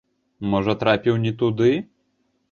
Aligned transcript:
Можа, 0.53 0.73
трапіў 0.83 1.19
не 1.25 1.33
туды? 1.41 1.69